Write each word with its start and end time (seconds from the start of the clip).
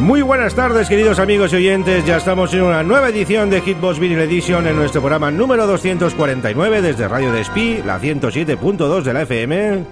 Muy 0.00 0.22
buenas 0.22 0.54
tardes, 0.54 0.88
queridos 0.88 1.18
amigos 1.18 1.52
y 1.52 1.56
oyentes. 1.56 2.06
Ya 2.06 2.16
estamos 2.16 2.54
en 2.54 2.62
una 2.62 2.82
nueva 2.82 3.10
edición 3.10 3.50
de 3.50 3.60
Hitbox 3.60 3.98
Vinyl 3.98 4.20
Edition 4.20 4.66
en 4.66 4.74
nuestro 4.74 5.02
programa 5.02 5.30
número 5.30 5.66
249 5.66 6.80
desde 6.80 7.06
Radio 7.06 7.30
Despí, 7.30 7.82
la 7.84 8.00
107.2 8.00 9.02
de 9.02 9.12
la 9.12 9.22
FM. 9.22 9.84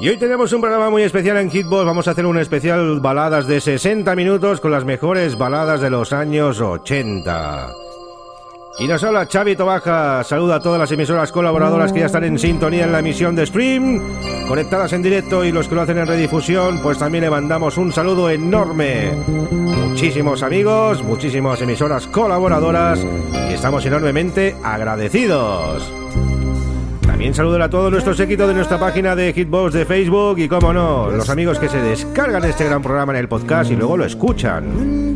Y 0.00 0.08
hoy 0.08 0.16
tenemos 0.18 0.52
un 0.52 0.60
programa 0.60 0.88
muy 0.88 1.02
especial 1.02 1.36
en 1.38 1.50
Hitbox. 1.50 1.84
Vamos 1.84 2.06
a 2.06 2.12
hacer 2.12 2.26
un 2.26 2.38
especial 2.38 3.00
baladas 3.00 3.48
de 3.48 3.60
60 3.60 4.14
minutos 4.14 4.60
con 4.60 4.70
las 4.70 4.84
mejores 4.84 5.36
baladas 5.36 5.80
de 5.80 5.90
los 5.90 6.12
años 6.12 6.60
80. 6.60 7.91
Y 8.78 8.88
nos 8.88 9.04
habla 9.04 9.26
Xavi 9.30 9.54
Tobaja. 9.54 10.24
Saluda 10.24 10.56
a 10.56 10.60
todas 10.60 10.78
las 10.78 10.90
emisoras 10.90 11.30
colaboradoras 11.30 11.92
que 11.92 12.00
ya 12.00 12.06
están 12.06 12.24
en 12.24 12.38
sintonía 12.38 12.84
en 12.84 12.92
la 12.92 13.00
emisión 13.00 13.36
de 13.36 13.46
Stream, 13.46 14.00
conectadas 14.48 14.92
en 14.94 15.02
directo 15.02 15.44
y 15.44 15.52
los 15.52 15.68
que 15.68 15.74
lo 15.74 15.82
hacen 15.82 15.98
en 15.98 16.06
redifusión, 16.06 16.80
pues 16.82 16.98
también 16.98 17.24
le 17.24 17.30
mandamos 17.30 17.76
un 17.76 17.92
saludo 17.92 18.30
enorme. 18.30 19.12
Muchísimos 19.50 20.42
amigos, 20.42 21.02
muchísimas 21.02 21.60
emisoras 21.60 22.06
colaboradoras 22.06 23.04
y 23.50 23.52
estamos 23.52 23.84
enormemente 23.84 24.56
agradecidos. 24.64 25.92
También 27.06 27.34
saludo 27.34 27.62
a 27.62 27.68
todos 27.68 27.92
nuestros 27.92 28.18
éxitos 28.20 28.48
de 28.48 28.54
nuestra 28.54 28.80
página 28.80 29.14
de 29.14 29.32
Hitbox 29.34 29.74
de 29.74 29.84
Facebook 29.84 30.38
y, 30.38 30.48
como 30.48 30.72
no, 30.72 31.10
los 31.10 31.28
amigos 31.28 31.58
que 31.58 31.68
se 31.68 31.80
descargan 31.80 32.44
este 32.44 32.64
gran 32.64 32.80
programa 32.80 33.12
en 33.12 33.18
el 33.18 33.28
podcast 33.28 33.70
y 33.70 33.76
luego 33.76 33.98
lo 33.98 34.04
escuchan. 34.06 35.14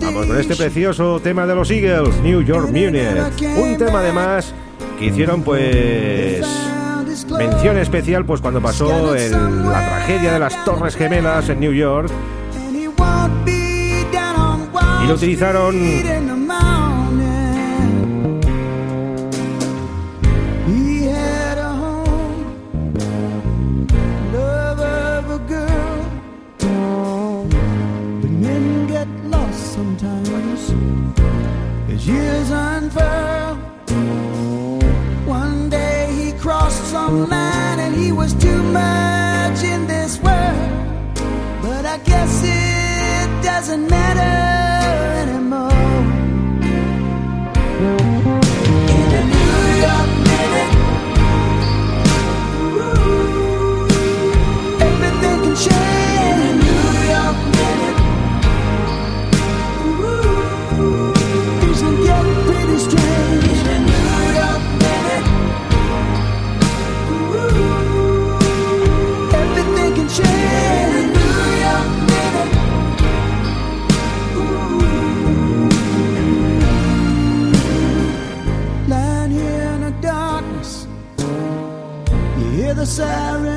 Vamos 0.00 0.26
con 0.26 0.38
este 0.40 0.56
precioso 0.56 1.20
tema 1.20 1.46
de 1.46 1.54
los 1.54 1.70
Eagles, 1.70 2.16
New 2.22 2.42
York 2.42 2.68
Munich. 2.70 3.32
Un 3.56 3.76
tema 3.78 4.00
además 4.00 4.52
que 4.98 5.06
hicieron 5.06 5.42
pues 5.42 6.44
mención 7.38 7.78
especial 7.78 8.24
pues 8.24 8.40
cuando 8.40 8.60
pasó 8.60 9.14
el- 9.14 9.30
la 9.32 9.86
tragedia 9.88 10.32
de 10.32 10.38
las 10.40 10.64
Torres 10.64 10.96
Gemelas 10.96 11.48
en 11.48 11.60
New 11.60 11.72
York 11.72 12.10
y 15.04 15.06
lo 15.06 15.14
utilizaron 15.14 15.76
years 32.08 32.50
unfurl. 32.50 33.56
One 35.26 35.68
day 35.68 36.08
he 36.20 36.32
crossed 36.32 36.82
some 36.84 37.28
line 37.28 37.78
and 37.80 37.94
he 37.94 38.12
was 38.12 38.32
too 38.34 38.62
much 38.62 39.62
in 39.62 39.86
this 39.86 40.18
world. 40.20 41.14
But 41.62 41.84
I 41.84 41.98
guess 42.04 42.42
it 42.44 43.42
doesn't 43.42 43.88
matter 43.88 44.37
necessary. 82.98 83.47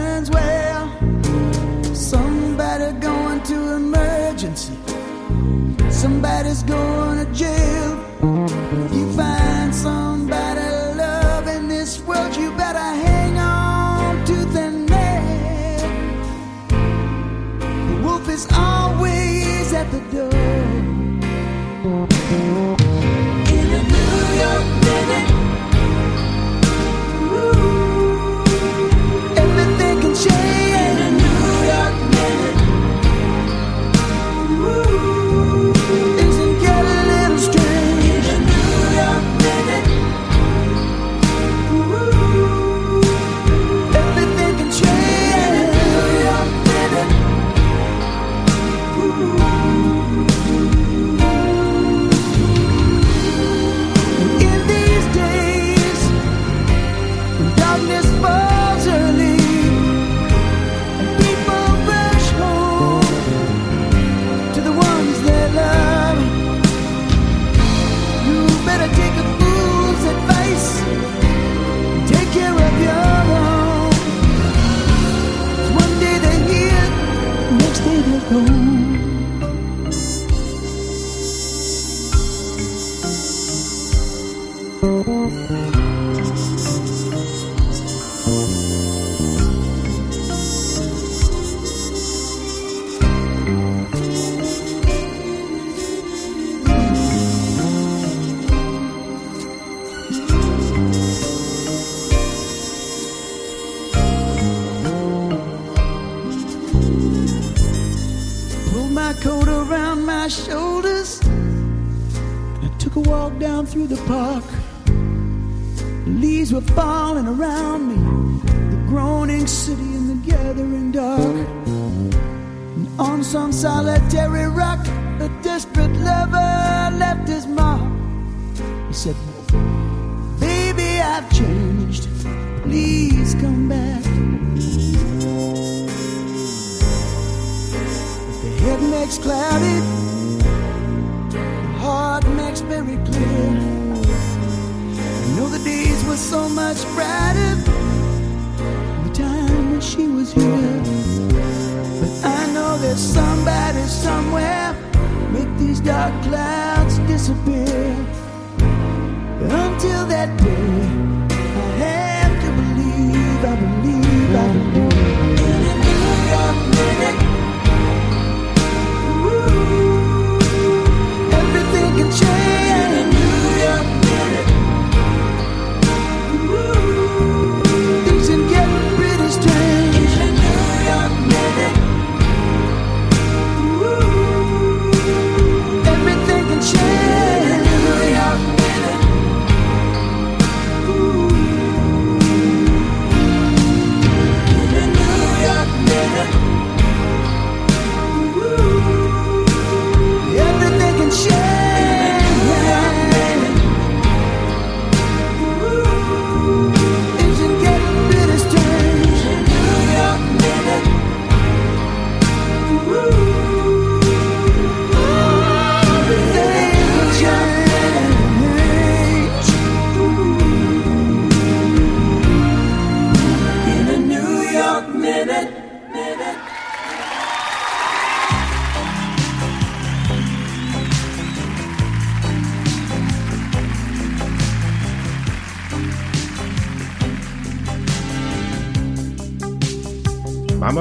う。 78.37 78.90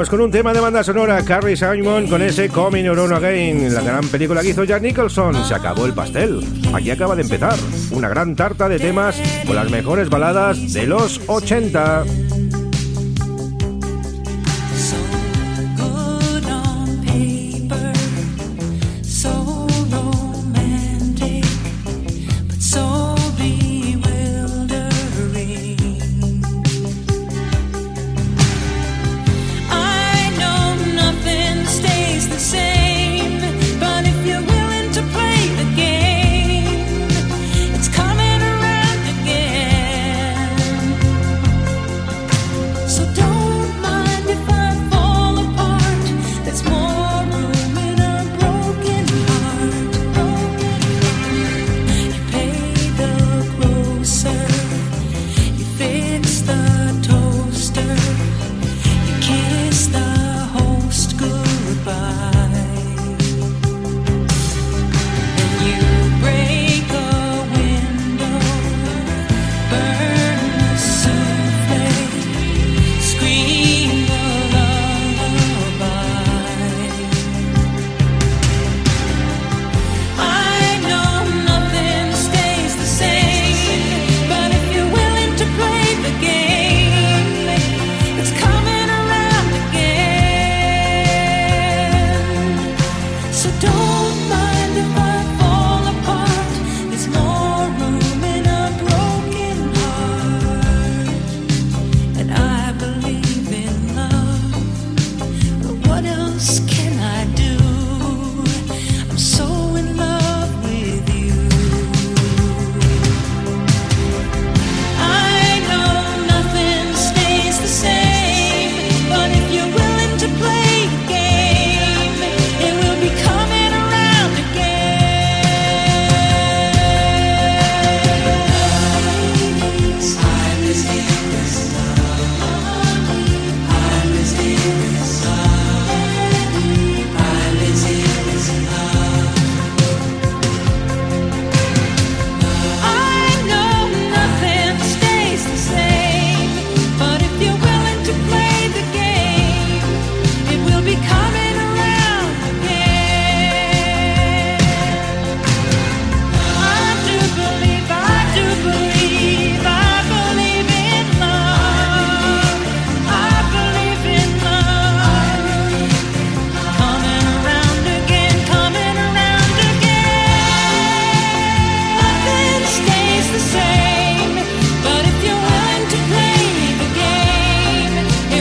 Seguimos 0.00 0.16
con 0.16 0.20
un 0.22 0.30
tema 0.30 0.54
de 0.54 0.60
banda 0.60 0.82
sonora, 0.82 1.22
Carrie 1.22 1.58
Simon 1.58 2.06
con 2.06 2.22
ese 2.22 2.48
Coming 2.48 2.86
Around 2.86 3.12
Again, 3.12 3.74
la 3.74 3.82
gran 3.82 4.08
película 4.08 4.40
que 4.40 4.48
hizo 4.48 4.64
Jack 4.64 4.80
Nicholson. 4.80 5.44
Se 5.44 5.54
acabó 5.54 5.84
el 5.84 5.92
pastel. 5.92 6.40
Aquí 6.72 6.90
acaba 6.90 7.14
de 7.14 7.20
empezar 7.20 7.54
una 7.90 8.08
gran 8.08 8.34
tarta 8.34 8.66
de 8.70 8.78
temas 8.78 9.20
con 9.46 9.56
las 9.56 9.70
mejores 9.70 10.08
baladas 10.08 10.72
de 10.72 10.86
los 10.86 11.20
80. 11.26 12.04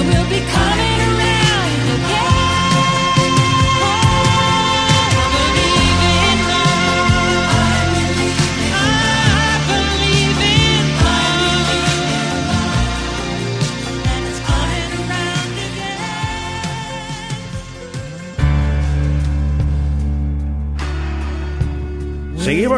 will 0.02 0.30
be 0.30 0.39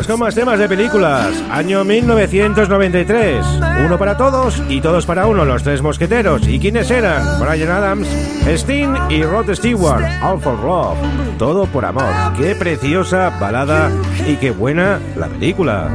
Con 0.07 0.19
más 0.19 0.35
temas 0.35 0.57
de 0.57 0.67
películas. 0.67 1.31
Año 1.51 1.83
1993. 1.83 3.45
Uno 3.85 3.97
para 3.99 4.17
todos 4.17 4.61
y 4.67 4.81
todos 4.81 5.05
para 5.05 5.27
uno, 5.27 5.45
los 5.45 5.63
tres 5.63 5.81
mosqueteros. 5.81 6.47
¿Y 6.47 6.59
quiénes 6.59 6.89
eran? 6.89 7.39
Brian 7.39 7.69
Adams, 7.69 8.07
Steen 8.47 8.95
y 9.09 9.23
Rod 9.23 9.53
Stewart. 9.53 10.03
All 10.23 10.39
for 10.39 10.59
Love. 10.59 10.97
Todo 11.37 11.65
por 11.67 11.85
amor. 11.85 12.11
Qué 12.37 12.55
preciosa 12.55 13.37
balada 13.39 13.91
y 14.27 14.35
qué 14.37 14.51
buena 14.51 14.99
la 15.15 15.27
película. 15.27 15.89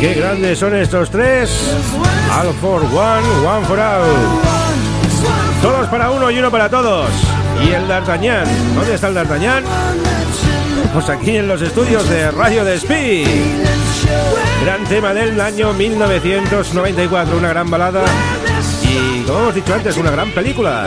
Qué 0.00 0.14
grandes 0.14 0.58
son 0.58 0.74
estos 0.74 1.10
tres. 1.10 1.50
All 2.32 2.52
for 2.60 2.82
one, 2.82 3.46
one 3.46 3.66
for 3.66 3.80
all. 3.80 4.02
Todos 5.62 5.88
para 5.88 6.10
uno 6.10 6.30
y 6.30 6.38
uno 6.38 6.50
para 6.50 6.68
todos. 6.68 7.10
Y 7.64 7.72
el 7.72 7.88
D'Artagnan. 7.88 8.46
¿Dónde 8.74 8.94
está 8.94 9.08
el 9.08 9.14
D'Artagnan? 9.14 9.64
estamos 10.98 11.22
aquí 11.22 11.36
en 11.36 11.46
los 11.46 11.60
estudios 11.60 12.08
de 12.08 12.30
Radio 12.30 12.64
de 12.64 12.76
Speed. 12.76 13.26
Gran 14.64 14.82
tema 14.84 15.12
del 15.12 15.38
año 15.38 15.74
1994, 15.74 17.36
una 17.36 17.50
gran 17.50 17.70
balada 17.70 18.02
y, 18.82 19.22
como 19.24 19.40
hemos 19.40 19.54
dicho 19.54 19.74
antes, 19.74 19.94
una 19.98 20.10
gran 20.10 20.30
película. 20.30 20.86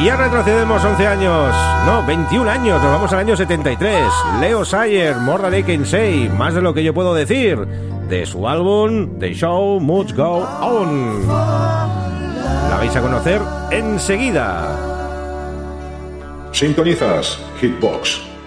Y 0.00 0.04
ya 0.04 0.16
retrocedemos 0.16 0.84
11 0.84 1.06
años, 1.08 1.54
no, 1.86 2.06
21 2.06 2.48
años, 2.48 2.80
nos 2.80 2.92
vamos 2.92 3.12
al 3.12 3.18
año 3.18 3.36
73. 3.36 4.04
Leo 4.40 4.64
Sayer, 4.64 5.16
Morda 5.16 5.50
de 5.50 5.64
Kensei, 5.64 6.28
más 6.28 6.54
de 6.54 6.60
lo 6.60 6.74
que 6.74 6.84
yo 6.84 6.94
puedo 6.94 7.14
decir, 7.14 7.58
de 8.08 8.26
su 8.26 8.46
álbum 8.46 9.18
The 9.18 9.34
Show 9.34 9.80
Must 9.80 10.12
Go 10.12 10.46
On. 10.60 11.26
La 11.26 12.76
vais 12.78 12.94
a 12.94 13.00
conocer 13.00 13.42
enseguida. 13.72 14.87
Sintonizas 16.58 17.38
Hitbox. 17.62 18.37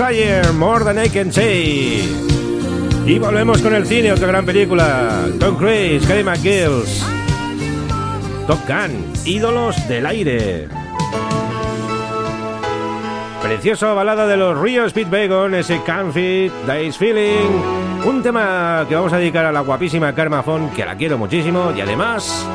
Sayer, 0.00 0.54
More 0.54 0.82
Than 0.82 1.04
I 1.04 1.10
Can 1.10 1.30
Say. 1.30 2.00
Y 3.04 3.18
volvemos 3.18 3.60
con 3.60 3.74
el 3.74 3.86
cine, 3.86 4.10
otra 4.10 4.28
gran 4.28 4.46
película. 4.46 5.26
Tom 5.38 5.56
Cruise, 5.56 6.06
Kelly 6.06 6.24
McGills. 6.24 7.04
Top 8.46 8.60
Gun, 8.66 9.12
ídolos 9.26 9.86
del 9.88 10.06
aire. 10.06 10.68
Preciosa 13.42 13.92
balada 13.92 14.26
de 14.26 14.38
los 14.38 14.58
Rio 14.58 14.88
Speedwagon, 14.88 15.54
ese 15.54 15.82
Fit, 16.14 16.50
Days 16.66 16.96
Feeling. 16.96 17.50
Un 18.06 18.22
tema 18.22 18.86
que 18.88 18.94
vamos 18.94 19.12
a 19.12 19.18
dedicar 19.18 19.44
a 19.44 19.52
la 19.52 19.60
guapísima 19.60 20.14
Karma 20.14 20.42
Fon, 20.42 20.70
que 20.70 20.86
la 20.86 20.96
quiero 20.96 21.18
muchísimo 21.18 21.74
y 21.76 21.82
además 21.82 22.46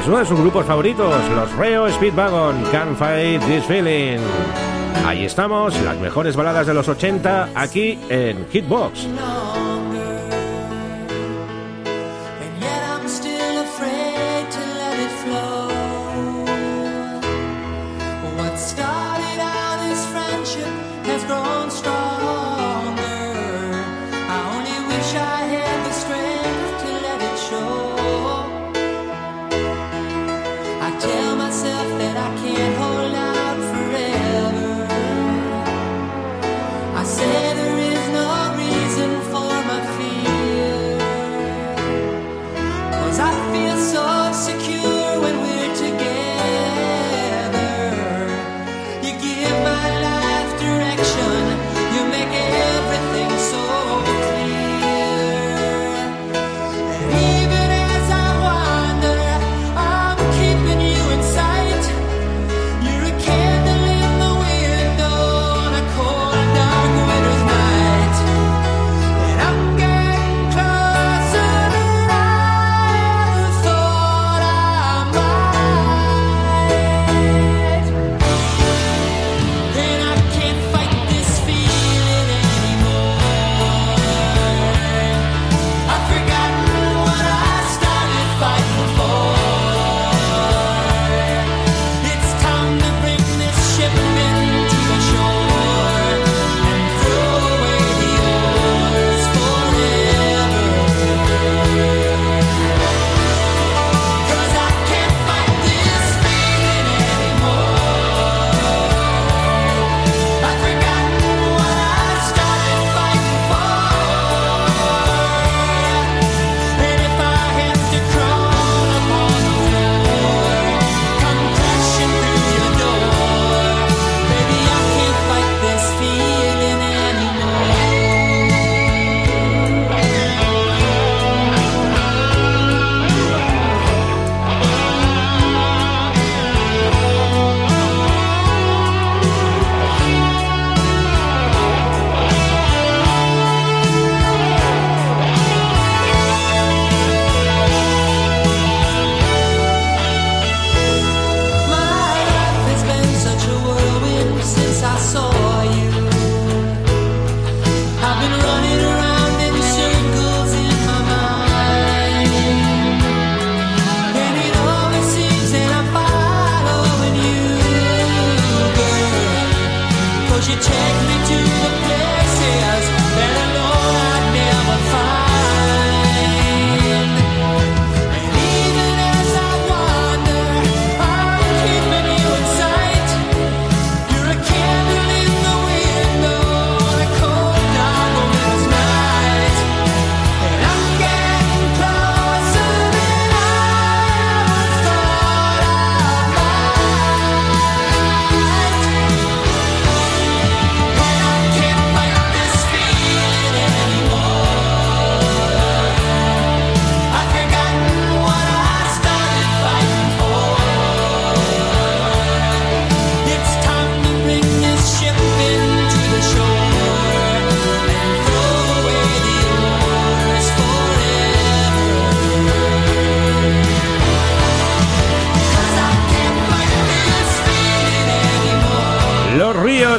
es 0.00 0.08
uno 0.08 0.20
de 0.20 0.24
sus 0.24 0.40
grupos 0.40 0.64
favoritos, 0.64 1.14
los 1.28 1.58
Rio 1.58 1.90
Speedwagon, 1.90 2.56
Can't 2.72 2.96
Fight 2.96 3.42
This 3.42 3.64
Feeling. 3.66 4.75
Ahí 5.04 5.24
estamos, 5.24 5.78
las 5.82 5.98
mejores 5.98 6.36
baladas 6.36 6.66
de 6.66 6.74
los 6.74 6.88
80 6.88 7.50
aquí 7.54 7.98
en 8.08 8.46
Hitbox. 8.50 9.08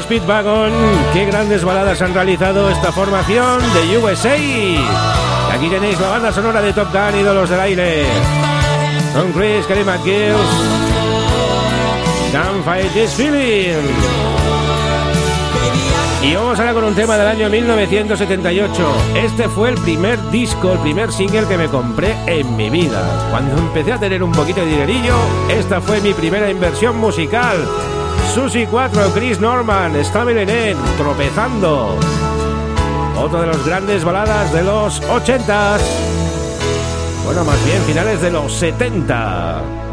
Speedwagon, 0.07 0.71
qué 1.11 1.25
grandes 1.25 1.65
baladas 1.65 2.01
han 2.01 2.13
realizado 2.13 2.69
esta 2.69 2.93
formación 2.93 3.59
de 3.73 3.97
USA. 3.97 4.37
Aquí 5.53 5.67
tenéis 5.69 5.99
la 5.99 6.07
banda 6.07 6.31
sonora 6.31 6.61
de 6.61 6.71
Top 6.71 6.87
Gun, 6.93 7.19
ídolos 7.19 7.49
del 7.49 7.59
aire. 7.59 8.05
Tom 9.13 9.33
Cruise, 9.33 9.65
Kelly 9.67 9.83
McGills, 9.83 10.39
Can't 12.31 12.63
Fight 12.63 12.89
This 12.93 13.15
Feeling. 13.15 13.83
Y 16.23 16.35
vamos 16.35 16.57
ahora 16.57 16.73
con 16.73 16.85
un 16.85 16.95
tema 16.95 17.17
del 17.17 17.27
año 17.27 17.49
1978. 17.49 18.71
Este 19.13 19.49
fue 19.49 19.71
el 19.71 19.75
primer 19.75 20.17
disco, 20.29 20.71
el 20.71 20.79
primer 20.79 21.11
single 21.11 21.45
que 21.49 21.57
me 21.57 21.67
compré 21.67 22.15
en 22.27 22.55
mi 22.55 22.69
vida. 22.69 23.27
Cuando 23.29 23.57
empecé 23.57 23.91
a 23.91 23.99
tener 23.99 24.23
un 24.23 24.31
poquito 24.31 24.61
de 24.61 24.67
dinerillo, 24.67 25.17
esta 25.49 25.81
fue 25.81 25.99
mi 25.99 26.13
primera 26.13 26.49
inversión 26.49 26.97
musical. 26.97 27.57
Susi 28.37 28.67
4, 28.67 29.13
Chris 29.15 29.39
Norman, 29.39 29.95
Stamina 30.05 30.41
Lynette, 30.41 30.77
tropezando. 30.95 31.97
Otro 33.17 33.41
de 33.41 33.47
los 33.47 33.65
grandes 33.65 34.03
baladas 34.03 34.53
de 34.53 34.61
los 34.61 35.01
80s. 35.01 35.81
Bueno, 37.25 37.43
más 37.43 37.65
bien 37.65 37.81
finales 37.81 38.21
de 38.21 38.29
los 38.29 38.53
70. 38.53 39.86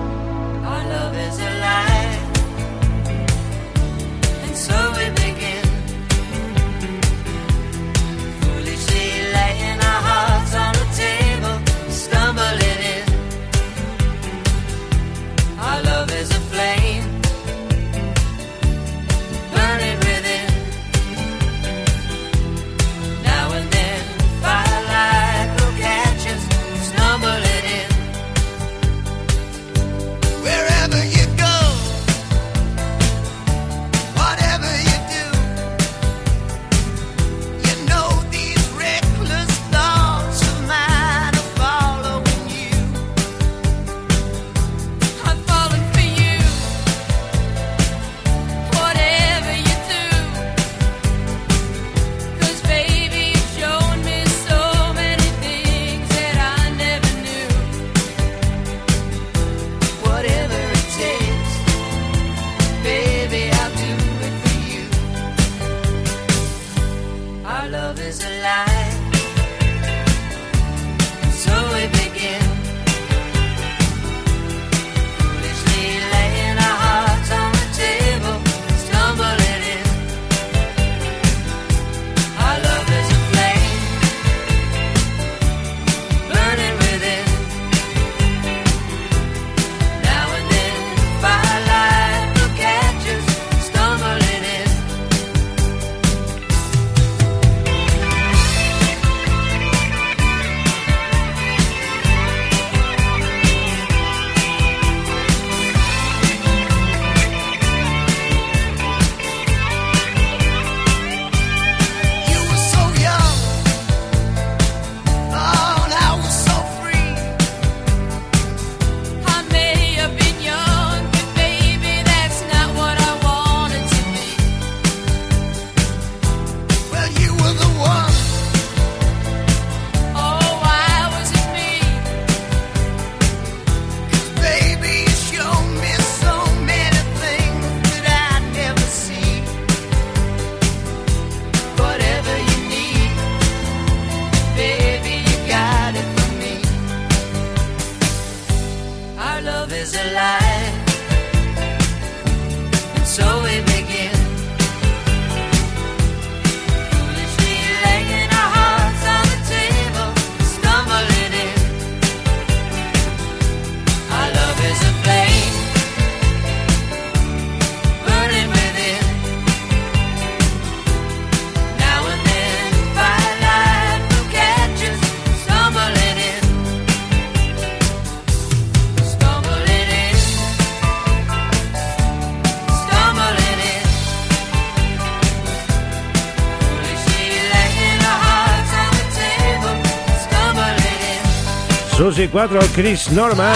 Music 192.14 192.30
4, 192.30 192.60
Chris 192.76 193.10
Norman, 193.10 193.52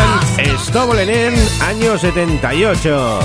Stobblenen, 0.59 1.33
año 1.63 1.97
78. 1.97 3.21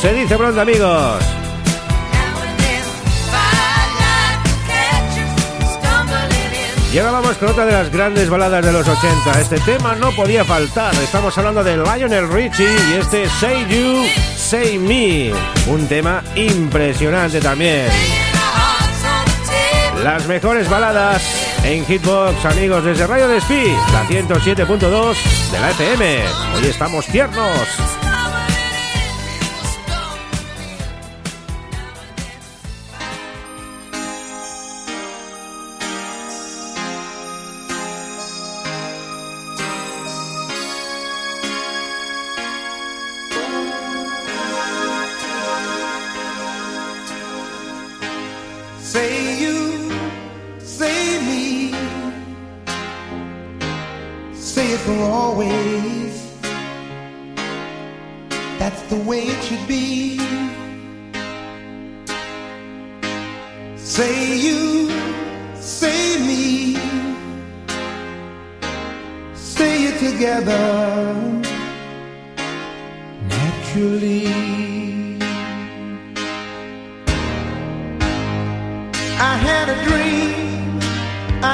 Se 0.00 0.12
dice 0.12 0.36
pronto, 0.36 0.60
amigos. 0.60 1.20
Y 6.92 6.98
ahora 7.00 7.10
vamos 7.10 7.36
con 7.38 7.48
otra 7.48 7.66
de 7.66 7.72
las 7.72 7.90
grandes 7.90 8.30
baladas 8.30 8.64
de 8.64 8.70
los 8.70 8.86
80. 8.86 9.40
Este 9.40 9.58
tema 9.58 9.96
no 9.96 10.12
podía 10.12 10.44
faltar. 10.44 10.94
Estamos 10.94 11.36
hablando 11.36 11.64
de 11.64 11.76
Lionel 11.78 12.28
Richie 12.28 12.68
y 12.90 13.00
este 13.00 13.28
Say 13.28 13.66
You, 13.68 14.06
Say 14.36 14.78
Me. 14.78 15.32
Un 15.66 15.88
tema 15.88 16.22
impresionante 16.36 17.40
también. 17.40 17.88
Las 20.04 20.28
mejores 20.28 20.70
baladas 20.70 21.45
en 21.66 21.84
Hitbox, 21.84 22.44
amigos, 22.44 22.84
desde 22.84 23.06
Radio 23.06 23.26
Despí, 23.28 23.74
la 23.92 24.04
107.2 24.04 25.50
de 25.50 25.60
la 25.60 25.70
FM. 25.70 26.22
Hoy 26.54 26.66
estamos 26.66 27.06
tiernos. 27.06 28.05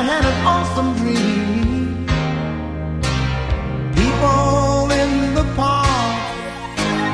I 0.02 0.04
had 0.04 0.24
an 0.24 0.38
awesome 0.54 0.90
dream. 0.96 2.06
People 3.94 4.90
in 4.90 5.12
the 5.38 5.46
park 5.54 6.18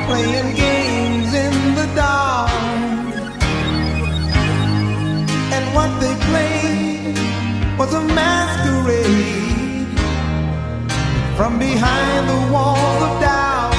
playing 0.07 0.55
games 0.55 1.31
in 1.45 1.53
the 1.75 1.87
dark. 1.93 2.49
And 5.55 5.65
what 5.75 5.91
they 6.01 6.15
played 6.29 7.17
was 7.77 7.93
a 7.93 8.01
masquerade. 8.19 9.87
From 11.37 11.59
behind 11.59 12.23
the 12.27 12.41
walls 12.51 13.01
of 13.07 13.13
doubt, 13.21 13.75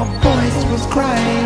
a 0.00 0.06
voice 0.24 0.60
was 0.72 0.86
crying. 0.86 1.41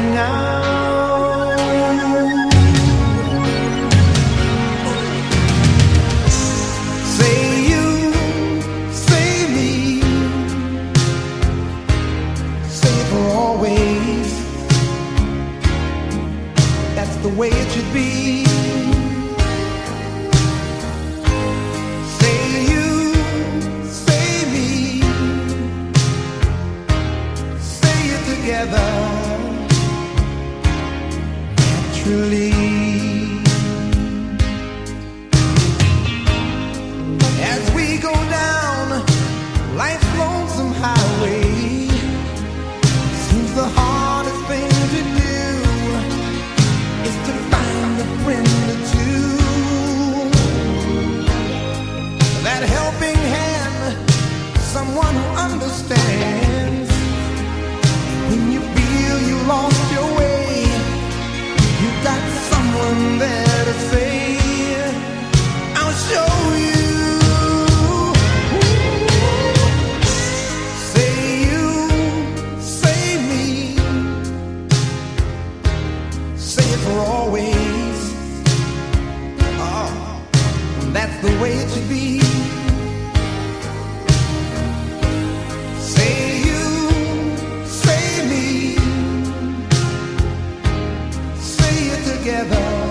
love. 92.57 92.86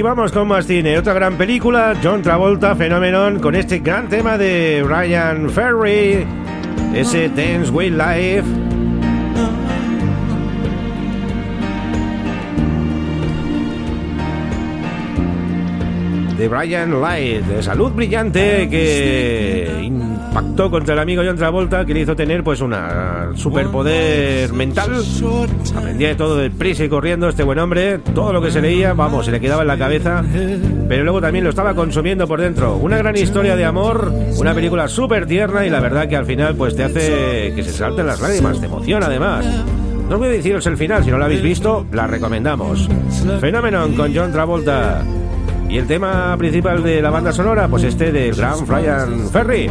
Y 0.00 0.02
vamos 0.02 0.32
con 0.32 0.48
más 0.48 0.66
cine. 0.66 0.96
Otra 0.96 1.12
gran 1.12 1.36
película, 1.36 1.94
John 2.02 2.22
Travolta, 2.22 2.74
fenómeno, 2.74 3.38
con 3.38 3.54
este 3.54 3.80
gran 3.80 4.08
tema 4.08 4.38
de 4.38 4.82
Ryan 4.82 5.50
Ferry, 5.50 6.26
ese 6.94 7.28
Dance 7.28 7.70
with 7.70 7.92
Life. 7.92 8.44
De 16.38 16.48
Brian 16.48 16.98
Light, 16.98 17.44
de 17.44 17.62
salud 17.62 17.92
brillante 17.92 18.70
que 18.70 19.90
impactó 20.30 20.70
contra 20.70 20.94
el 20.94 21.00
amigo 21.00 21.22
John 21.26 21.36
Travolta, 21.36 21.84
que 21.84 21.92
le 21.92 22.00
hizo 22.00 22.14
tener 22.14 22.44
pues 22.44 22.60
una 22.60 23.30
superpoder 23.34 24.52
mental. 24.52 25.02
Aprendía 25.76 26.08
de 26.08 26.14
todo 26.14 26.36
deprisa 26.36 26.84
y 26.84 26.88
corriendo 26.88 27.28
este 27.28 27.42
buen 27.42 27.58
hombre, 27.58 27.98
todo 27.98 28.32
lo 28.32 28.40
que 28.40 28.52
se 28.52 28.62
leía, 28.62 28.94
vamos, 28.94 29.26
se 29.26 29.32
le 29.32 29.40
quedaba 29.40 29.62
en 29.62 29.68
la 29.68 29.76
cabeza, 29.76 30.22
pero 30.88 31.02
luego 31.02 31.20
también 31.20 31.44
lo 31.44 31.50
estaba 31.50 31.74
consumiendo 31.74 32.28
por 32.28 32.40
dentro. 32.40 32.76
Una 32.76 32.96
gran 32.98 33.16
historia 33.16 33.56
de 33.56 33.64
amor, 33.64 34.12
una 34.36 34.54
película 34.54 34.86
súper 34.86 35.26
tierna 35.26 35.66
y 35.66 35.70
la 35.70 35.80
verdad 35.80 36.08
que 36.08 36.16
al 36.16 36.26
final 36.26 36.54
pues 36.54 36.76
te 36.76 36.84
hace 36.84 37.52
que 37.54 37.62
se 37.64 37.72
salten 37.72 38.06
las 38.06 38.20
lágrimas, 38.20 38.60
te 38.60 38.66
emociona 38.66 39.06
además. 39.06 39.44
No 40.08 40.18
voy 40.18 40.28
a 40.28 40.30
deciros 40.30 40.64
el 40.66 40.76
final, 40.76 41.04
si 41.04 41.10
no 41.10 41.18
lo 41.18 41.24
habéis 41.24 41.42
visto, 41.42 41.86
la 41.92 42.06
recomendamos. 42.06 42.88
Phenomenon 43.40 43.94
con 43.94 44.14
John 44.14 44.30
Travolta. 44.32 45.02
Y 45.68 45.78
el 45.78 45.86
tema 45.86 46.36
principal 46.36 46.82
de 46.82 47.00
la 47.00 47.10
banda 47.10 47.32
sonora, 47.32 47.68
pues 47.68 47.84
este 47.84 48.10
del 48.10 48.34
gran 48.34 48.66
Brian 48.66 49.28
Ferry. 49.30 49.70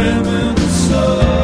and 0.00 0.58
swim 0.58 1.37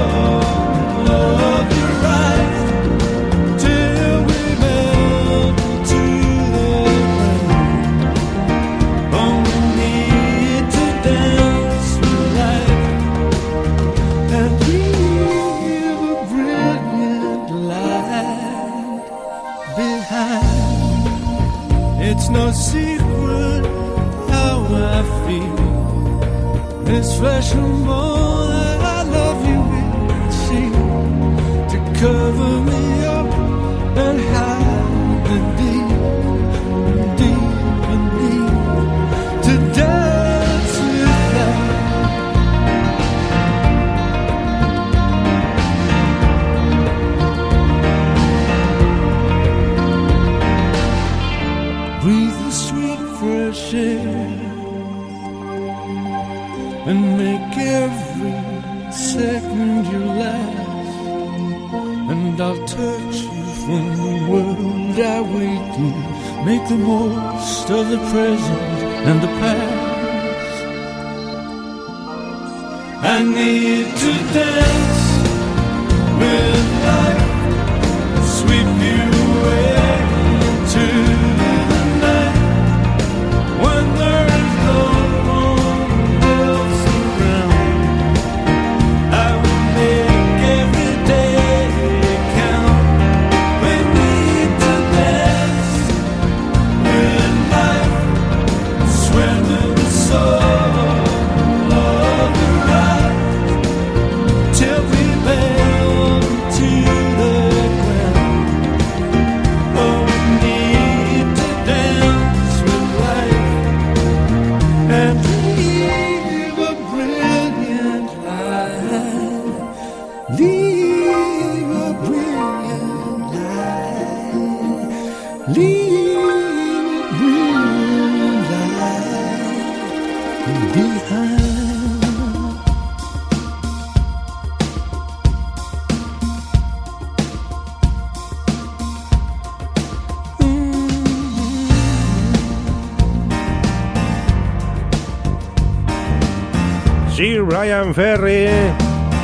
Brian 147.65 147.95
Ferry. 147.95 148.47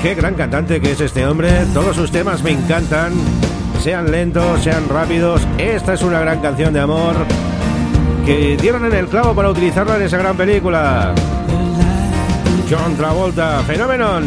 Qué 0.01 0.15
gran 0.15 0.33
cantante 0.35 0.81
que 0.81 0.93
es 0.93 1.01
este 1.03 1.27
hombre. 1.27 1.51
Todos 1.75 1.95
sus 1.95 2.11
temas 2.11 2.43
me 2.43 2.53
encantan. 2.53 3.13
Sean 3.83 4.11
lentos, 4.11 4.63
sean 4.63 4.89
rápidos. 4.89 5.47
Esta 5.59 5.93
es 5.93 6.01
una 6.01 6.21
gran 6.21 6.41
canción 6.41 6.73
de 6.73 6.81
amor 6.81 7.17
que 8.25 8.57
dieron 8.57 8.87
en 8.87 8.95
el 8.95 9.09
clavo 9.09 9.35
para 9.35 9.51
utilizarla 9.51 9.97
en 9.97 10.03
esa 10.05 10.17
gran 10.17 10.39
película. 10.39 11.13
John 12.71 12.97
Travolta, 12.97 13.63
Phenomenon. 13.67 14.25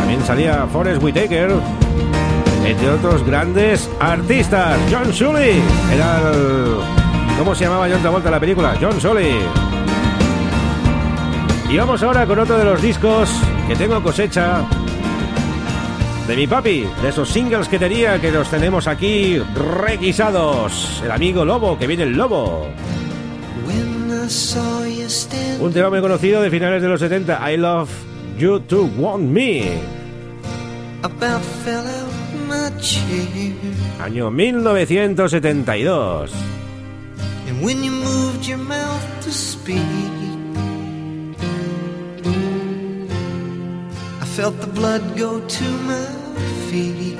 También 0.00 0.24
salía 0.26 0.66
Forrest 0.72 1.00
Whitaker, 1.00 1.52
entre 2.64 2.90
otros 2.90 3.24
grandes 3.24 3.88
artistas. 4.00 4.76
John 4.90 5.12
Sully 5.14 5.62
era 5.94 6.32
el... 6.32 7.36
¿Cómo 7.38 7.54
se 7.54 7.66
llamaba 7.66 7.86
John 7.88 8.00
Travolta 8.00 8.32
la 8.32 8.40
película? 8.40 8.74
John 8.80 9.00
Sully. 9.00 9.65
Y 11.68 11.76
vamos 11.76 12.02
ahora 12.02 12.26
con 12.26 12.38
otro 12.38 12.58
de 12.58 12.64
los 12.64 12.80
discos 12.80 13.28
que 13.66 13.74
tengo 13.74 14.00
cosecha 14.02 14.64
de 16.28 16.36
mi 16.36 16.46
papi, 16.46 16.86
de 17.02 17.08
esos 17.08 17.28
singles 17.28 17.68
que 17.68 17.78
tenía 17.78 18.20
que 18.20 18.30
los 18.30 18.48
tenemos 18.48 18.86
aquí 18.86 19.38
requisados. 19.38 21.02
El 21.04 21.10
amigo 21.10 21.44
Lobo, 21.44 21.78
que 21.78 21.86
viene 21.86 22.04
el 22.04 22.16
Lobo. 22.16 22.68
Un 25.60 25.72
tema 25.72 25.90
muy 25.90 26.00
conocido 26.00 26.40
de 26.40 26.50
finales 26.50 26.82
de 26.82 26.88
los 26.88 27.00
70, 27.00 27.52
I 27.52 27.56
Love 27.56 27.90
You 28.38 28.60
To 28.60 28.84
Want 28.96 29.24
Me. 29.24 29.78
Año 34.00 34.30
1972. 34.30 36.32
And 37.48 37.64
when 37.64 37.82
you 37.84 37.92
moved 37.92 38.46
your 38.46 38.58
mouth 38.58 39.02
to 39.22 39.30
speak, 39.30 40.15
felt 44.36 44.60
the 44.60 44.66
blood 44.66 45.16
go 45.16 45.40
to 45.48 45.64
my 45.90 46.04
feet. 46.68 47.18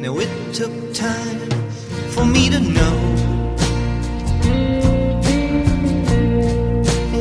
Now 0.00 0.18
it 0.18 0.54
took 0.54 0.94
time 0.94 1.50
for 2.14 2.24
me 2.24 2.48
to 2.48 2.58
know 2.58 2.96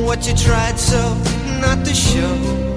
what 0.08 0.26
you 0.26 0.34
tried 0.34 0.80
so 0.80 1.02
not 1.60 1.84
to 1.86 1.94
show. 1.94 2.71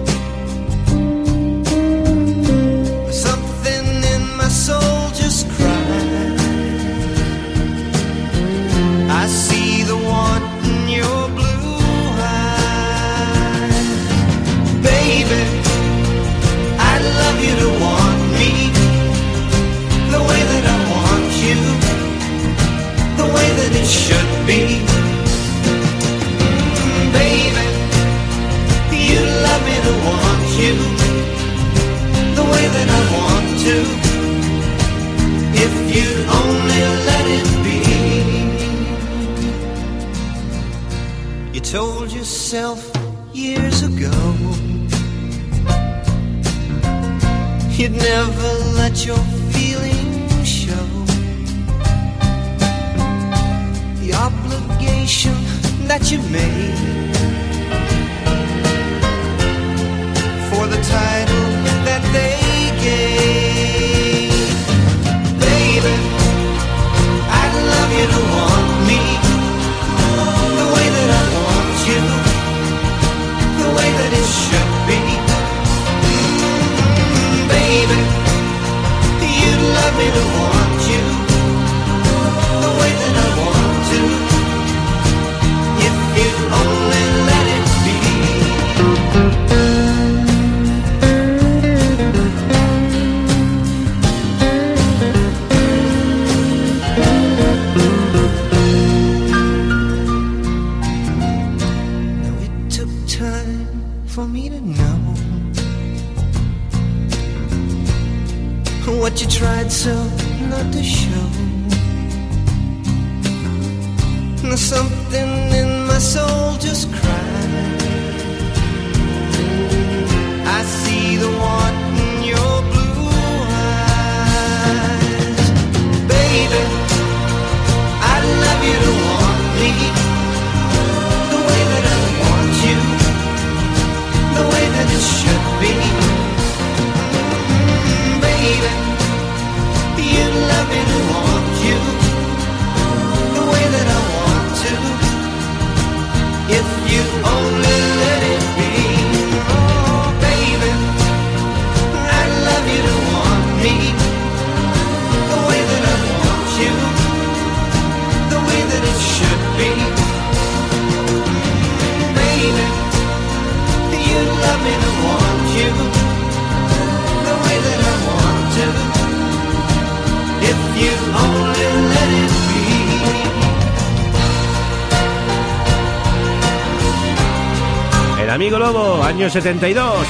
Año 179.25 179.31
72. 179.31 180.07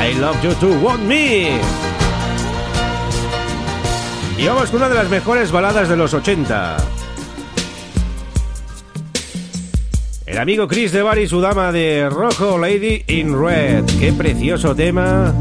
I 0.00 0.14
love 0.18 0.42
you 0.42 0.52
to 0.54 0.68
want 0.80 1.02
me. 1.02 1.60
Y 4.36 4.46
vamos 4.46 4.68
con 4.70 4.80
una 4.80 4.88
de 4.88 4.96
las 4.96 5.08
mejores 5.08 5.52
baladas 5.52 5.88
de 5.88 5.96
los 5.96 6.12
80. 6.12 6.76
El 10.26 10.38
amigo 10.38 10.66
Chris 10.66 10.90
de 10.90 11.02
Bar 11.02 11.18
y 11.20 11.28
su 11.28 11.40
dama 11.40 11.70
de 11.70 12.08
rojo, 12.10 12.58
Lady 12.58 13.04
in 13.06 13.40
Red. 13.40 13.84
Qué 14.00 14.12
precioso 14.12 14.74
tema. 14.74 15.32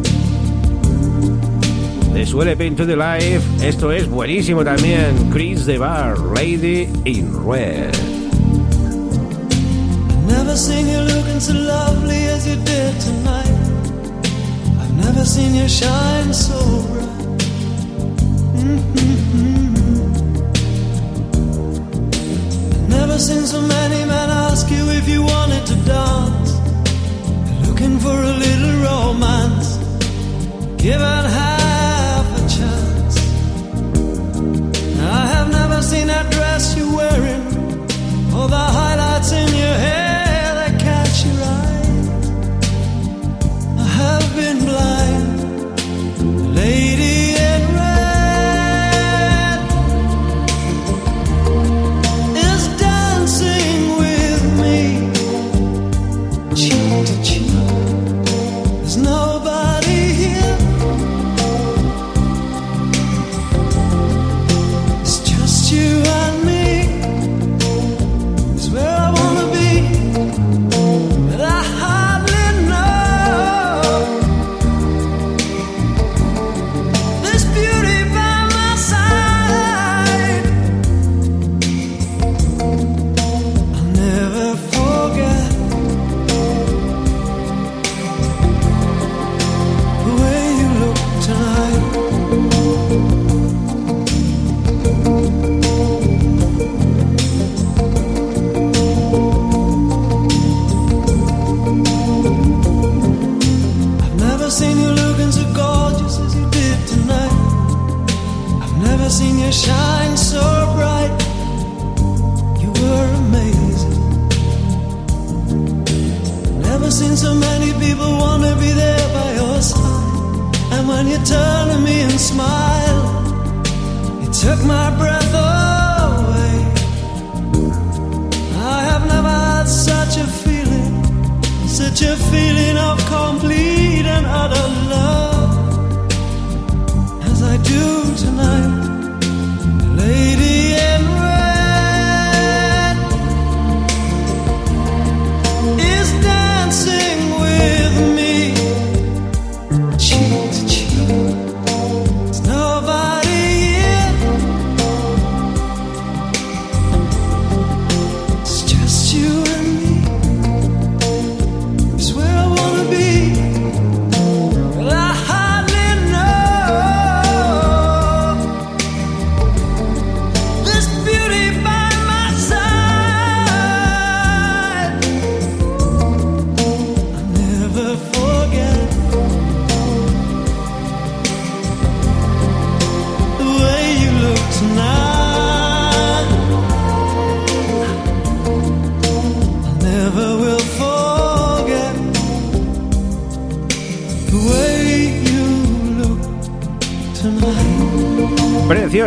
De 2.14 2.26
su 2.28 2.40
LP 2.40 2.68
Into 2.68 2.86
the 2.86 2.96
Life. 2.96 3.42
Esto 3.68 3.92
es 3.92 4.08
buenísimo 4.08 4.64
también. 4.64 5.32
Chris 5.32 5.66
de 5.66 5.80
Bar, 5.80 6.20
Lady 6.20 6.88
in 7.06 7.32
Red. 7.48 7.96
Never 10.28 10.56
seen 10.56 10.88
you 10.88 11.00
looking 11.00 11.40
so 11.40 11.54
lovely 11.54 12.29
I've 15.20 15.26
never 15.26 15.38
seen 15.38 15.54
you 15.54 15.68
shine 15.68 16.34
so 16.34 16.58
bright. 16.88 17.10
Mm-hmm. 18.56 20.08
Never 22.88 23.20
seen 23.20 23.46
so 23.46 23.60
many 23.60 24.06
men 24.06 24.30
ask 24.30 24.72
you 24.72 24.90
if 24.92 25.10
you 25.10 25.22
wanted 25.24 25.66
to 25.66 25.76
dance. 25.84 26.52
Looking 27.68 28.00
for 28.00 28.16
a 28.16 28.34
little 28.46 28.76
romance. 28.82 29.78
Give 30.82 31.02
it 31.02 31.26
half 31.40 32.26
a 32.38 32.42
chance. 32.56 33.18
I 35.02 35.26
have 35.36 35.50
never 35.52 35.82
seen 35.82 36.08
that 36.08 36.32
dress 36.32 36.78
you're 36.78 36.96
wearing, 36.96 37.46
or 38.34 38.48
the 38.48 38.66
highlights 38.78 39.34
in 39.34 39.50
your 39.50 39.78
hair 39.86 39.99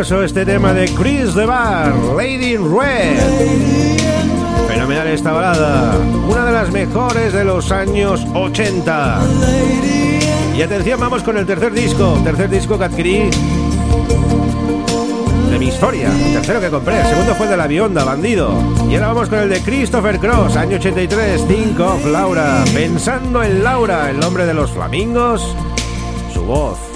Precioso 0.03 0.25
este 0.25 0.45
tema 0.45 0.73
de 0.73 0.93
Chris 0.95 1.33
DeBar, 1.33 1.95
Lady 2.17 2.55
in 2.55 2.77
Red. 2.77 3.21
Fenomenal 4.67 5.07
esta 5.07 5.31
balada, 5.31 5.97
una 6.27 6.43
de 6.43 6.51
las 6.51 6.69
mejores 6.73 7.31
de 7.31 7.45
los 7.45 7.71
años 7.71 8.25
80. 8.33 9.21
Y 10.57 10.61
atención, 10.61 10.99
vamos 10.99 11.23
con 11.23 11.37
el 11.37 11.45
tercer 11.45 11.71
disco, 11.71 12.19
tercer 12.21 12.49
disco 12.49 12.77
que 12.77 12.83
adquirí 12.83 13.29
de 15.49 15.57
mi 15.57 15.67
historia, 15.67 16.09
tercero 16.33 16.59
que 16.59 16.69
compré, 16.69 16.99
el 16.99 17.07
segundo 17.07 17.33
fue 17.35 17.47
de 17.47 17.55
la 17.55 17.67
Bionda, 17.67 18.03
Bandido. 18.03 18.51
Y 18.89 18.95
ahora 18.95 19.07
vamos 19.07 19.29
con 19.29 19.39
el 19.39 19.47
de 19.47 19.61
Christopher 19.61 20.19
Cross, 20.19 20.57
año 20.57 20.75
83, 20.75 21.47
Think 21.47 21.79
of 21.79 22.05
Laura. 22.07 22.65
Pensando 22.73 23.41
en 23.41 23.63
Laura, 23.63 24.09
el 24.09 24.19
nombre 24.19 24.45
de 24.45 24.53
los 24.53 24.69
flamingos, 24.69 25.55
su 26.33 26.43
voz. 26.43 26.92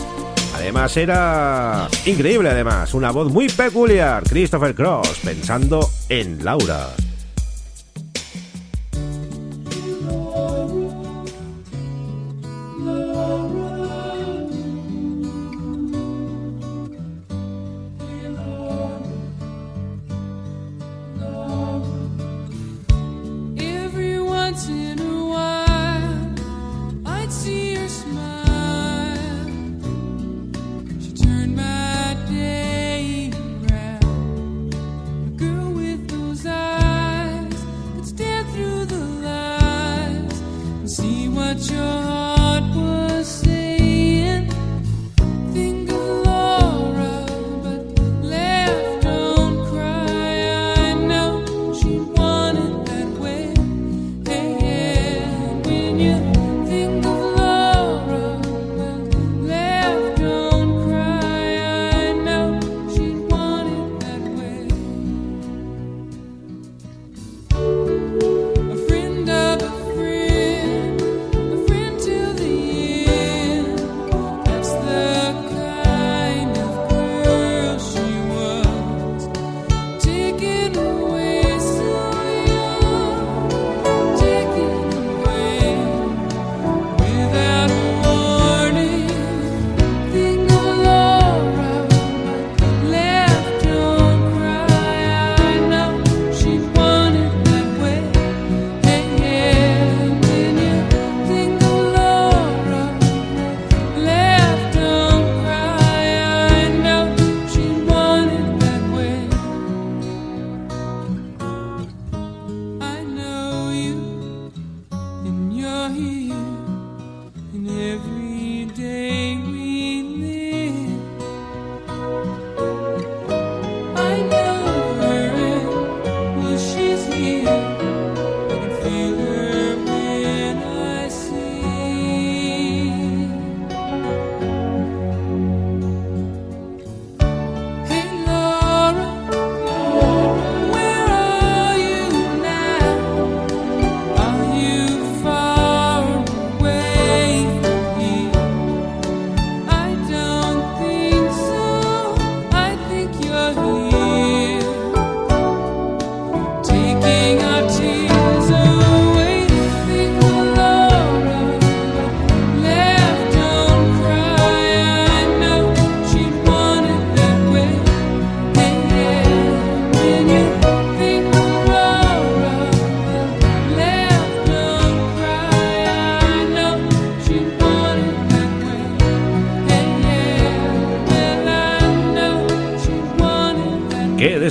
Era 0.95 1.89
increíble, 2.05 2.49
además, 2.49 2.93
una 2.93 3.11
voz 3.11 3.32
muy 3.32 3.49
peculiar. 3.49 4.23
Christopher 4.23 4.73
Cross, 4.73 5.19
pensando 5.23 5.89
en 6.07 6.43
Laura. 6.45 7.07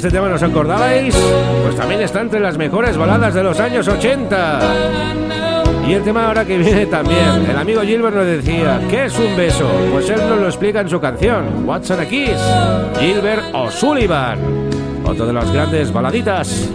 este 0.07 0.19
tema, 0.19 0.29
¿nos 0.29 0.43
acordáis? 0.43 1.17
Pues 1.65 1.75
también 1.75 2.01
está 2.01 2.21
entre 2.21 2.39
las 2.39 2.57
mejores 2.57 2.97
baladas 2.97 3.35
de 3.35 3.43
los 3.43 3.59
años 3.59 3.89
80. 3.89 4.61
Y 5.89 5.95
el 5.95 6.03
tema 6.05 6.29
ahora 6.29 6.45
que 6.45 6.59
viene 6.59 6.87
también. 6.87 7.45
El 7.49 7.57
amigo 7.57 7.83
Gilbert 7.83 8.15
nos 8.15 8.27
decía, 8.27 8.81
¿qué 8.89 9.07
es 9.07 9.19
un 9.19 9.37
beso? 9.37 9.69
Pues 9.91 10.09
él 10.09 10.21
nos 10.29 10.39
lo 10.39 10.47
explica 10.47 10.81
en 10.81 10.89
su 10.89 11.01
canción, 11.01 11.67
What's 11.67 11.91
on 11.91 12.01
a 12.01 12.07
Kiss? 12.07 12.41
Gilbert 13.01 13.53
O'Sullivan. 13.53 14.39
Otro 15.05 15.27
de 15.27 15.33
las 15.33 15.51
grandes 15.51 15.93
baladitas. 15.93 16.71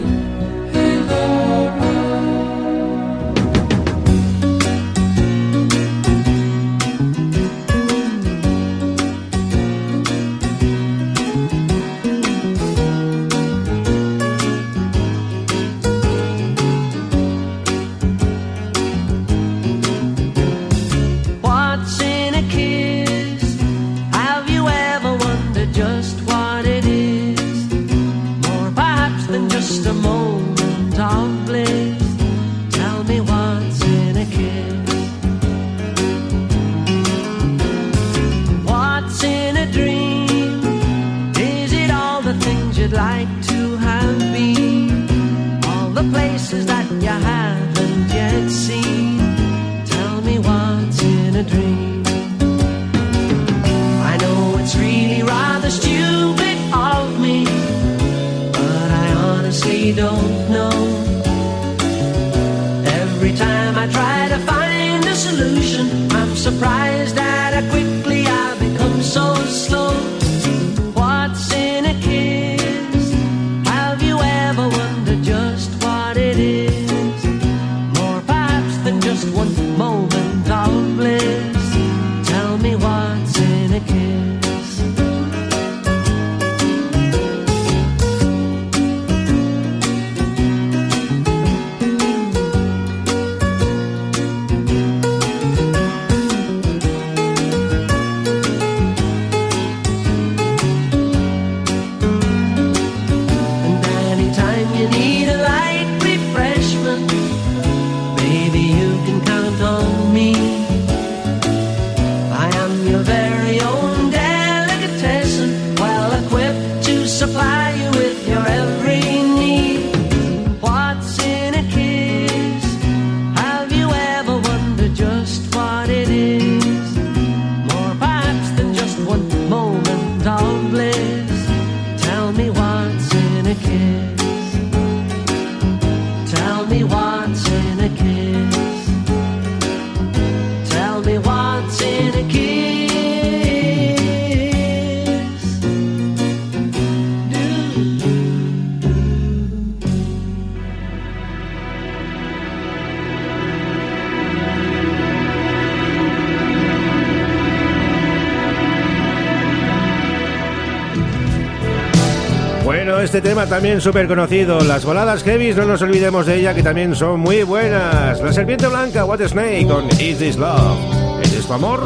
tema 163.22 163.46
también 163.46 163.82
súper 163.82 164.08
conocido. 164.08 164.60
Las 164.62 164.86
baladas 164.86 165.24
heavy, 165.24 165.54
no 165.54 165.66
nos 165.66 165.82
olvidemos 165.82 166.26
de 166.26 166.40
ella, 166.40 166.54
que 166.54 166.64
también 166.64 166.96
son 166.96 167.20
muy 167.20 167.44
buenas. 167.44 168.20
La 168.20 168.34
serpiente 168.34 168.68
blanca, 168.68 169.06
What 169.06 169.22
Snake, 169.28 169.68
con 169.68 169.88
Is 170.00 170.18
This 170.18 170.38
Love? 170.38 171.22
¿Es 171.22 171.34
esto 171.34 171.54
amor? 171.54 171.82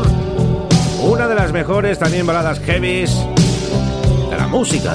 Una 1.03 1.27
de 1.27 1.35
las 1.35 1.51
mejores 1.51 1.99
también 1.99 2.25
baladas 2.25 2.59
heavy 2.59 3.05
de 3.05 4.37
la 4.37 4.47
música. 4.47 4.93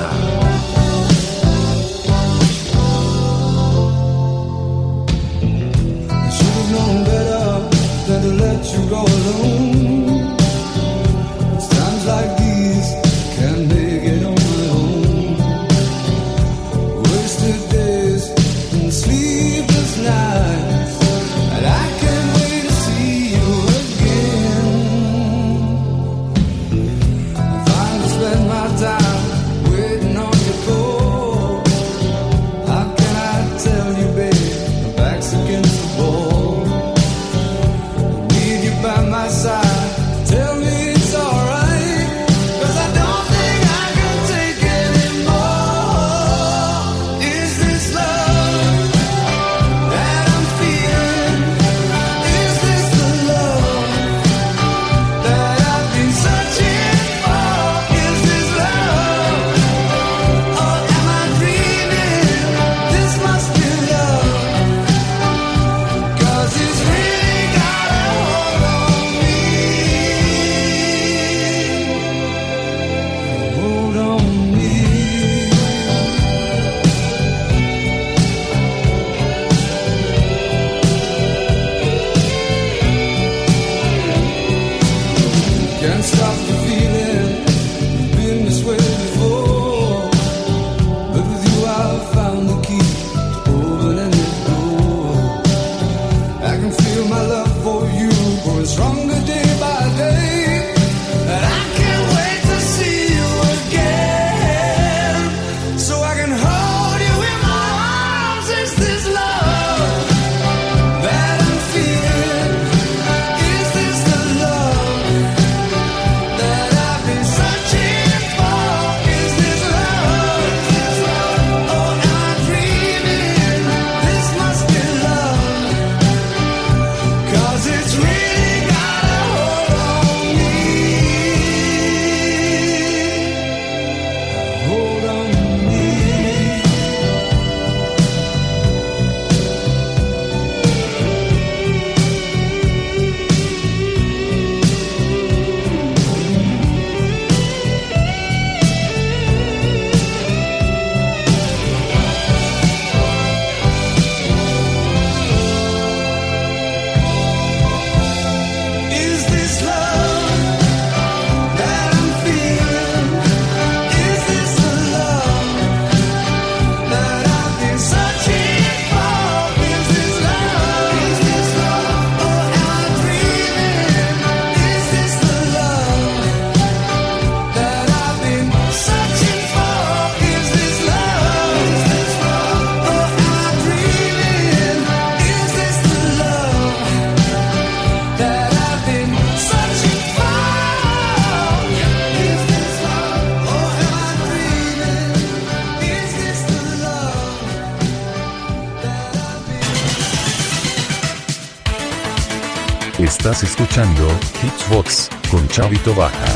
Escuchando 203.70 204.08
Hitsbox 204.42 205.10
con 205.30 205.46
Chavito 205.46 205.94
Baja. 205.94 206.26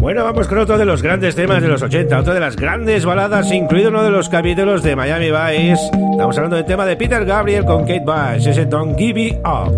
Bueno, 0.00 0.24
vamos 0.24 0.48
con 0.48 0.58
otro 0.58 0.78
de 0.78 0.86
los 0.86 1.02
grandes 1.02 1.34
temas 1.34 1.60
de 1.60 1.68
los 1.68 1.82
80, 1.82 2.18
otra 2.18 2.32
de 2.32 2.40
las 2.40 2.56
grandes 2.56 3.04
baladas, 3.04 3.52
incluido 3.52 3.90
uno 3.90 4.02
de 4.02 4.10
los 4.10 4.30
capítulos 4.30 4.82
de 4.82 4.96
Miami 4.96 5.26
Vice. 5.26 5.90
Estamos 6.12 6.36
hablando 6.38 6.56
del 6.56 6.64
tema 6.64 6.86
de 6.86 6.96
Peter 6.96 7.24
Gabriel 7.26 7.66
con 7.66 7.82
Kate 7.82 8.00
Bush, 8.00 8.46
ese 8.46 8.64
Don't 8.64 8.98
Give 8.98 9.20
It 9.20 9.36
Up. 9.44 9.70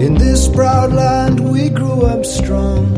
In 0.00 0.14
this 0.16 0.48
proud 0.48 0.92
land 0.92 1.38
we 1.38 1.68
grew 1.70 2.06
up 2.06 2.24
strong. 2.24 2.90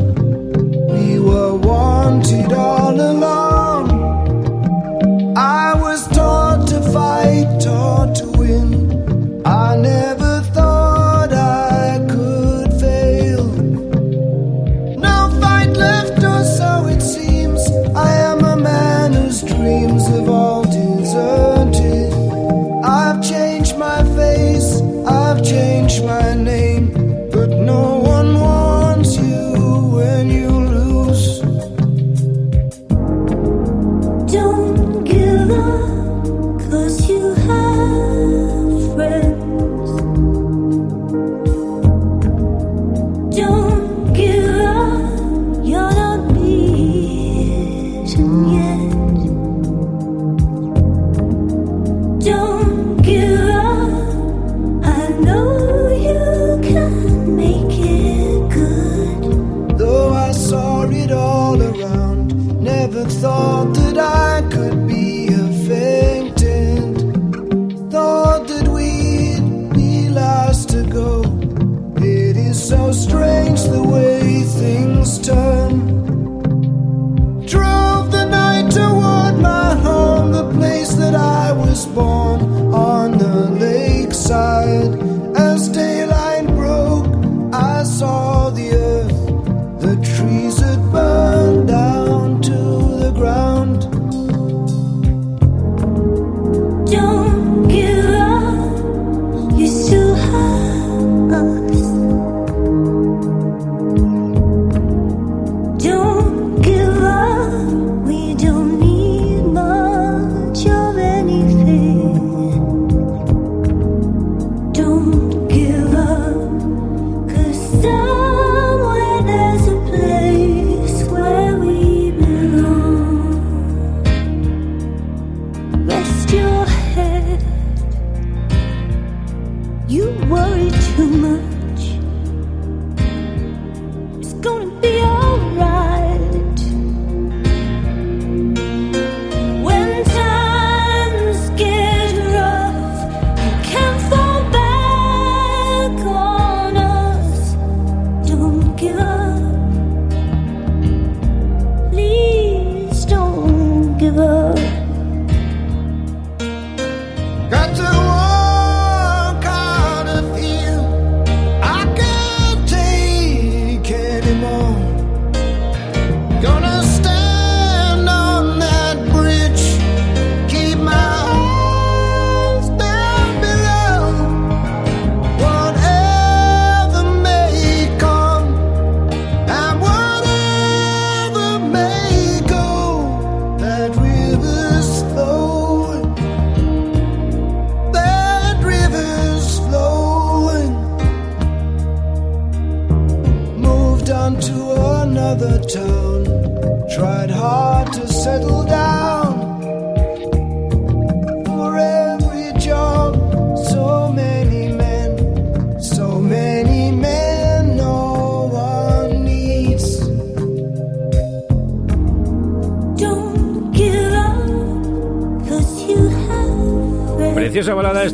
We 0.89 1.19
were 1.19 1.53
wanted 1.53 2.51
all 2.51 2.99
along. 2.99 3.34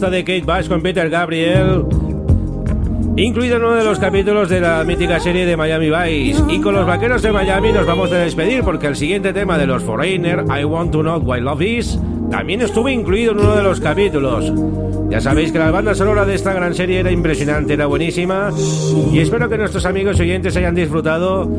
De 0.10 0.24
Kate 0.24 0.42
Bush 0.42 0.68
con 0.68 0.82
Peter 0.82 1.08
Gabriel. 1.12 1.86
Incluido 3.18 3.58
en 3.58 3.64
uno 3.64 3.76
de 3.76 3.84
los 3.84 4.00
capítulos 4.00 4.50
de 4.50 4.60
la 4.60 4.84
mítica 4.84 5.20
serie 5.20 5.46
de 5.46 5.56
Miami 5.56 5.92
Vice. 5.92 6.44
Y 6.50 6.60
con 6.60 6.74
los 6.74 6.88
vaqueros 6.88 7.22
de 7.22 7.32
Miami 7.32 7.72
nos 7.72 7.86
vamos 7.86 8.12
a 8.12 8.18
despedir 8.18 8.64
porque 8.64 8.88
el 8.88 8.96
siguiente 8.96 9.32
tema 9.32 9.60
de 9.60 9.68
los 9.68 9.84
Foreigner, 9.84 10.44
I 10.48 10.64
Want 10.64 10.92
to 10.92 11.02
Know 11.02 11.20
What 11.20 11.42
Love 11.42 11.62
Is, 11.62 12.00
también 12.32 12.62
estuvo 12.62 12.90
incluido 12.90 13.34
en 13.34 13.42
uno 13.42 13.56
de 13.56 13.62
los 13.62 13.80
capítulos. 13.80 14.52
Ya 15.10 15.22
sabéis 15.22 15.52
que 15.52 15.60
la 15.60 15.70
banda 15.70 15.94
sonora 15.94 16.26
de 16.26 16.34
esta 16.34 16.54
gran 16.54 16.74
serie 16.74 17.00
era 17.00 17.12
impresionante, 17.12 17.74
era 17.74 17.86
buenísima. 17.86 18.50
Y 19.14 19.20
espero 19.20 19.50
que 19.50 19.58
nuestros 19.58 19.86
amigos 19.86 20.18
y 20.18 20.24
oyentes 20.24 20.58
hayan 20.58 20.74
disfrutado 20.74 21.56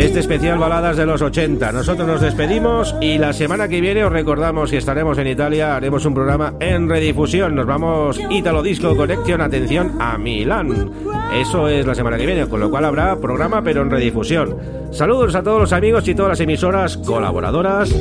este 0.00 0.20
especial 0.20 0.58
Baladas 0.58 0.96
de 0.96 1.04
los 1.04 1.20
80. 1.20 1.72
Nosotros 1.72 2.08
nos 2.08 2.20
despedimos 2.22 2.94
y 3.02 3.18
la 3.18 3.34
semana 3.34 3.68
que 3.68 3.82
viene 3.82 4.02
os 4.02 4.12
recordamos 4.12 4.70
que 4.70 4.78
estaremos 4.78 5.18
en 5.18 5.26
Italia, 5.26 5.76
haremos 5.76 6.06
un 6.06 6.14
programa 6.14 6.54
en 6.58 6.88
redifusión. 6.88 7.54
Nos 7.54 7.66
vamos 7.66 8.18
Italo 8.30 8.62
Disco 8.62 8.96
Connection, 8.96 9.42
atención, 9.42 10.00
a 10.00 10.16
Milán. 10.16 10.90
Eso 11.34 11.68
es 11.68 11.86
la 11.86 11.94
semana 11.94 12.16
que 12.16 12.24
viene, 12.24 12.46
con 12.46 12.60
lo 12.60 12.70
cual 12.70 12.86
habrá 12.86 13.16
programa 13.16 13.62
pero 13.62 13.82
en 13.82 13.90
redifusión. 13.90 14.56
Saludos 14.90 15.34
a 15.34 15.42
todos 15.42 15.60
los 15.60 15.72
amigos 15.72 16.08
y 16.08 16.14
todas 16.14 16.30
las 16.30 16.40
emisoras 16.40 16.96
colaboradoras 16.96 17.94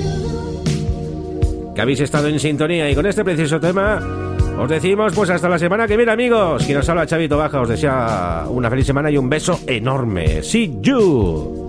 que 1.76 1.82
habéis 1.82 2.00
estado 2.00 2.30
en 2.30 2.39
sintonía 2.39 2.89
y 2.89 2.95
con 2.95 3.06
este 3.06 3.26
precioso 3.26 3.60
tema 3.60 4.00
os 4.58 4.70
decimos 4.70 5.14
pues 5.14 5.30
hasta 5.30 5.50
la 5.50 5.60
semana 5.60 5.86
que 5.86 5.97
viene 5.97 6.14
amigos. 6.14 6.66
Quien 6.66 6.78
os 6.78 6.88
habla 6.88 7.06
Chavito 7.06 7.38
Baja 7.38 7.60
os 7.60 7.70
desea 7.70 8.45
una 8.50 8.70
feliz 8.70 8.86
semana 8.86 9.12
y 9.12 9.18
un 9.18 9.30
beso 9.30 9.60
enorme. 9.68 10.41
See 10.43 10.80
you. 10.82 11.68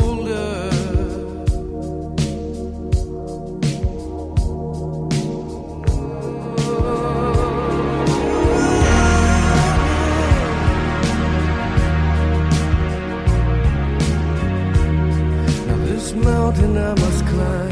and 16.63 16.77
I 16.77 16.93
must 16.93 17.25
climb. 17.25 17.70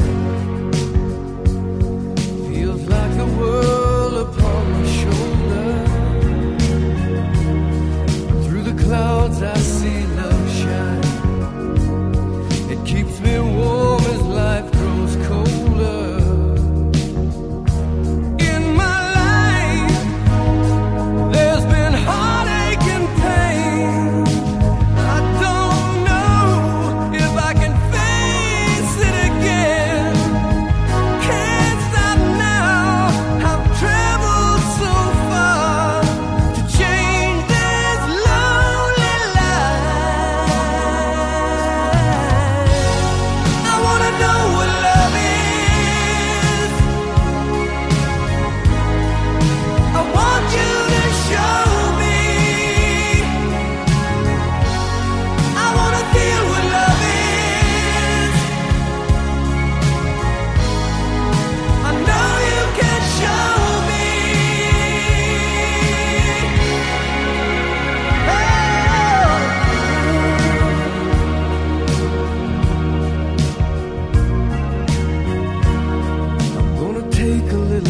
a 77.52 77.56
little 77.56 77.89